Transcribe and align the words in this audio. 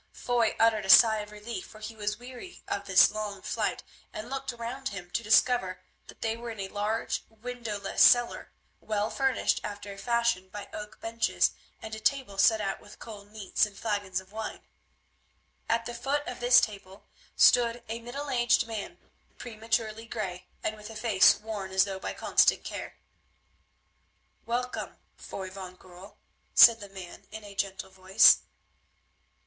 Foy 0.13 0.55
uttered 0.59 0.83
a 0.83 0.89
sigh 0.89 1.19
of 1.19 1.29
relief 1.29 1.63
for 1.67 1.79
he 1.79 1.95
was 1.95 2.17
weary 2.17 2.63
of 2.67 2.87
this 2.87 3.11
long 3.11 3.39
flight, 3.43 3.83
and 4.11 4.31
looked 4.31 4.51
round 4.51 4.89
him 4.89 5.11
to 5.11 5.21
discover 5.21 5.81
that 6.07 6.23
they 6.23 6.35
were 6.35 6.49
in 6.49 6.59
a 6.59 6.69
large 6.69 7.23
windowless 7.29 8.01
cellar, 8.01 8.51
well 8.79 9.11
furnished 9.11 9.61
after 9.63 9.93
a 9.93 9.99
fashion 9.99 10.49
by 10.49 10.67
oak 10.73 10.99
benches 11.01 11.51
and 11.83 11.93
a 11.93 11.99
table 11.99 12.39
set 12.39 12.59
out 12.59 12.79
with 12.81 12.97
cold 12.97 13.29
meats 13.31 13.67
and 13.67 13.77
flagons 13.77 14.19
of 14.19 14.31
wine. 14.31 14.61
At 15.69 15.85
the 15.85 15.93
foot 15.93 16.27
of 16.27 16.39
this 16.39 16.61
table 16.61 17.05
stood 17.35 17.83
a 17.87 18.01
middle 18.01 18.31
aged 18.31 18.65
man, 18.65 18.97
prematurely 19.37 20.07
grey, 20.07 20.47
and 20.63 20.75
with 20.77 20.89
a 20.89 20.95
face 20.95 21.35
worn 21.39 21.69
as 21.69 21.85
though 21.85 21.99
by 21.99 22.15
constant 22.15 22.63
care. 22.63 22.97
"Welcome, 24.47 24.97
Foy 25.15 25.51
van 25.51 25.75
Goorl," 25.77 26.17
said 26.55 26.79
the 26.79 26.89
man 26.89 27.27
in 27.29 27.43
a 27.43 27.53
gentle 27.53 27.91
voice. 27.91 28.39